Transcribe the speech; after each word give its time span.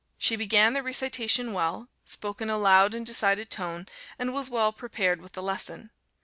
She 0.17 0.35
began 0.35 0.73
the 0.73 0.81
recitation 0.81 1.53
well, 1.53 1.87
spoke 2.05 2.41
in 2.41 2.49
a 2.49 2.57
loud 2.57 2.95
and 2.95 3.05
decided 3.05 3.51
tone, 3.51 3.85
and 4.17 4.33
was 4.33 4.49
well 4.49 4.73
prepared 4.73 5.21
with 5.21 5.33
the 5.33 5.43
lesson. 5.43 5.91